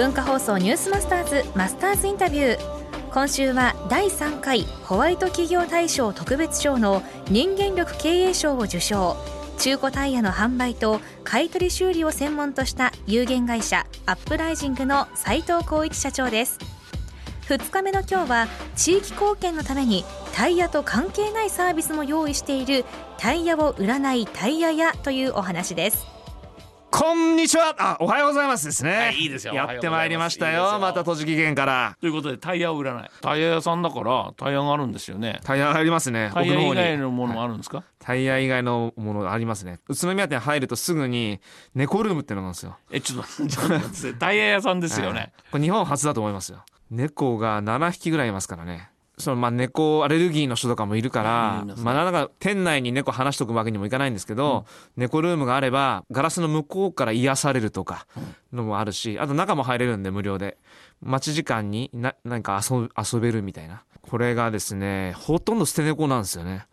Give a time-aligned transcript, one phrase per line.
[0.00, 2.58] 文化放送ニュースマスターズマスターズインタビュー。
[3.12, 9.14] 今週は第3回ホワイト企業大賞特別賞の人間力経営賞を受賞。
[9.58, 16.56] 中古タイヤの販売と買取修理を専門とした有限会社アップライジングの斉藤浩一社長です。
[17.48, 22.86] 2日目の今日は地域貢献のためにタイヤと関係ないサービスも用意している
[23.18, 26.19] タイヤを売らないタイヤ屋というお話です。
[27.00, 27.74] こんにちは。
[27.78, 29.54] あおはようございますですね、はいいいですよ。
[29.54, 30.78] やってまいりましたよ。
[30.78, 31.96] また栃木県から。
[31.98, 33.10] ということでタイヤを売らない。
[33.22, 35.40] タイヤ屋さんだからタイヤがあるんですよね。
[35.42, 36.30] タイヤありますね。
[36.34, 39.80] タイヤ以外のものもあるんですか、タイヤ以外のものがありますね。
[39.88, 41.40] 宇都宮店入るとすぐに
[41.74, 42.76] 猫ルームっていうのがあるんですよ。
[42.90, 45.32] えちょっとちょっと待ってタイヤ屋さんですよね、はい。
[45.52, 46.62] これ日本初だと思いますよ。
[46.90, 48.89] 猫が7匹ぐらいいますからね
[49.20, 54.64] そのまあ猫アレルギーの人とかもいるからいまあなんか店内に猫放しとくわけにもいかないんですけど、
[54.96, 58.06] 猫ルームがあればガラスの向こうから癒されるとか
[58.52, 60.58] のもあるしあと中も入れるんで無料で。
[61.02, 63.84] 待ち時間にななんか遊ぶ遊べるみたいな。
[64.02, 66.66] これがですねほとんど捨て猫なんですよね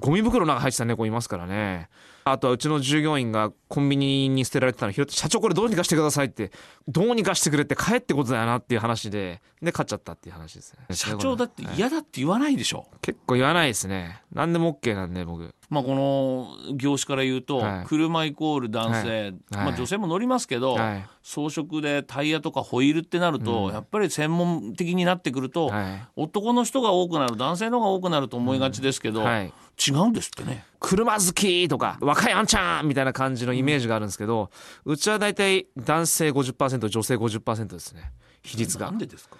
[0.00, 1.88] ゴミ袋の中入ってた猫いますからね。
[2.26, 6.52] あとはうちの従業員がコンビニに捨てられてたの拾って社長これどうにかしてくださいって
[6.88, 10.94] どうにかしてくれって帰ってことだよなっていう話でで買っちゃったっていう話ですね。
[10.94, 14.22] 社長だって嫌だって言わないでしょ、結構言わないですね。
[14.32, 17.84] 何でも OK なんで僕まあ、この業種から言うと、はい。
[17.86, 19.34] 車イコール男性、はい。
[19.50, 21.06] まあ、女性も乗りますけど、はい。
[21.22, 26.06] 装飾でタイヤとかホイールってなると、やっぱり専門的になってくると、はい。
[26.16, 29.52] 男の人が多くなる男性の方が多くなると思いがちですけど、はい。
[29.86, 30.64] 違うんですってね。
[30.78, 34.50] 車好きとか若いあんちゃんみたいな感じのイメージがあるんですけど、
[34.84, 38.12] うちは大体男性50%女性50%ですね。
[38.42, 38.86] 比率が。
[38.86, 39.36] なんでですか？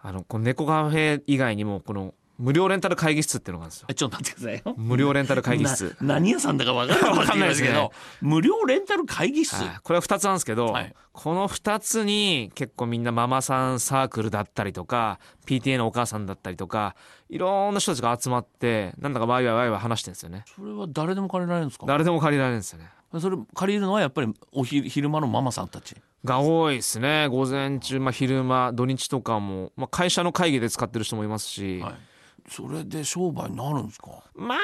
[0.00, 3.86] あのこの猫カフェ以外にもこの無料レンタル会議室っていうのがあるんですよ。
[3.90, 4.74] えちょっと待ってくださいよ。
[4.78, 5.96] 無料レンタル会議室。
[6.00, 9.78] な何屋さんだか分からなわかんないですねけど、無料レンタル会議室、はい。
[9.82, 10.94] これは2つなんですけど、はい。
[11.12, 16.94] この2つに結構みんなママさんサークルだったりとか PTA のお母さんだったりとか
[17.28, 20.44] いろんな人たちが集まってなんだかワイワイワイワイ話してるんですよね。
[20.54, 21.86] それは誰でも借りられるんですか？
[21.86, 22.88] 誰でも借りられるんですよね。
[23.20, 25.96] それ借りるのはやっぱりお昼昼間のママさんたち？
[26.24, 27.26] が多いですね。
[27.26, 31.94] 午前中、まあ、昼間土日とかも、まあ、会社の会議で使ってる人もいますし、はい
[32.50, 34.22] それで商売になるんですか？
[34.34, 34.56] ま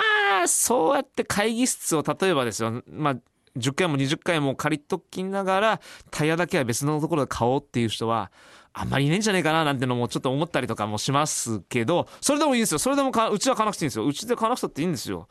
[0.43, 2.83] あそうやって会議室を例えばですよ。
[2.89, 3.17] まあ
[3.56, 5.81] 10回も20回も借りときながら
[6.11, 8.33] タイヤだけは別のところで買おうっていう人は
[8.73, 12.78] あんまりいねえんじゃねえかななんてのもちょっと思ったりとかもしますけどそれでもいいんですよ。
[12.81, 14.06] それでもかうちは買わなくていいんですよ。
[14.06, 15.28] うちで買わなくたっていいんですよ。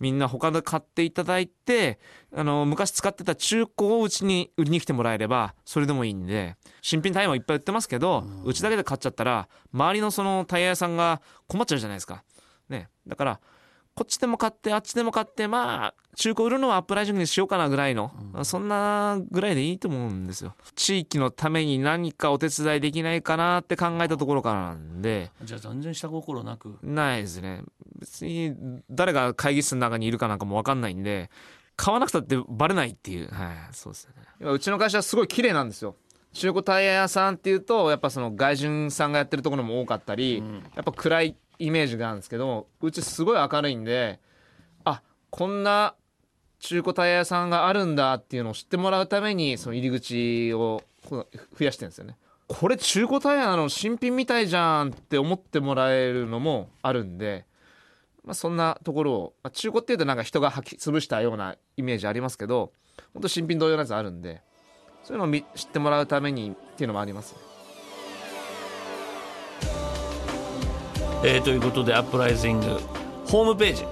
[0.00, 1.98] みんな他で買っていただいて
[2.34, 12.24] あの昔使ってた中古をうちに売りに来てもらえればそれでもいいんで新品タイヤもいっぱい売ってますけどうちだけで買っちゃったら周りのそのタイヤ屋さんが困っちゃうじゃないですか。
[12.68, 12.88] ね。
[13.06, 13.40] だから
[13.94, 18.12] こっちでも買ってあっちでも買ってまあ中古売るのはアップライジングにしようかなぐらいの、
[18.44, 20.54] そんなぐらいでいいと思うんですよ。
[20.74, 25.30] 地域のために何かお手伝いできないかなって考えたところからなんで。
[25.42, 26.78] じゃあ全然下心なく。
[26.82, 27.62] ないですね。
[27.98, 28.54] 別に
[28.90, 31.30] 誰が会議室の中にいるかなんかも分かんないんで
[31.76, 33.28] 買わなくたってバレないっていう。
[33.28, 34.14] はいそうですね。
[34.40, 35.96] 今うちの会社はすごい綺麗なんですよ。
[36.34, 40.42] 中古タイヤ屋さんっていうとやっぱその外人さんがやってるところも多かったり、
[40.74, 44.20] やっぱ暗いイメージがあるんですけどうちすごい明るいんで
[44.84, 45.94] あこんな
[46.62, 51.26] 中古タイヤ屋さんがあるんだっていうのを知ってもらうためにその入り口を増
[51.64, 52.16] やしてるんですよね。
[52.46, 57.46] これ中古タイヤなの新品みたいじゃんって思ってもらえるのもあるんで、
[58.24, 62.72] まあ、そんなところを、まあ、中古っていうとなんか人が履き潰したようなイメージありますけど
[63.14, 64.42] 本当新品同様のやつあるんで
[65.02, 67.51] そういうのを知ってもらうためにっていうのもありますね。
[71.24, 72.80] えーということでアップライジング
[73.26, 73.84] ホームページ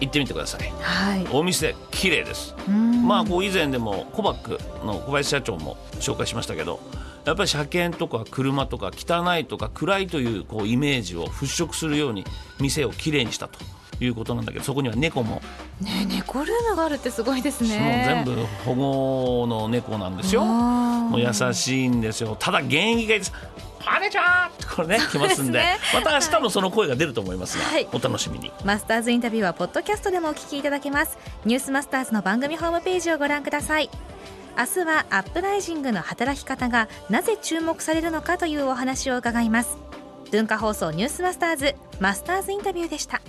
[0.00, 0.70] 行ってみてください。
[0.80, 1.26] はい。
[1.32, 2.54] お店綺麗です。
[2.68, 3.06] うん。
[3.06, 6.80] まあこう以前でもコバックの小林社長も紹介しましたけど
[7.24, 12.24] やっぱり車検とか車とか汚いとか暗いというこうイメージを払拭するように
[12.60, 13.58] 店をきれいにしたと。
[13.98, 15.40] いうことなんだけどそこには猫も。
[15.80, 20.44] ね猫ルームがあるってすごいですもうね全部保護の猫なんですよ。
[20.44, 22.36] もう優しいんですよ。
[22.38, 23.14] ただ現役が
[23.86, 25.62] マネちゃんこれね来ますんで
[25.94, 27.88] また明日もその声が出ると思いますが、はい。
[27.92, 28.52] お楽しみに。
[28.64, 31.16] マスターズインタビューはポッドキャストでもお聞きいただけます。
[31.44, 33.88] ニュースマスターズの番組ホームページをご覧ください。
[34.58, 39.76] 明日はアップライジングの働き方がなぜ注目されるのかというお話を伺います。
[40.32, 43.20] 文化放送ニュースマスターズマスターズインタビューでした.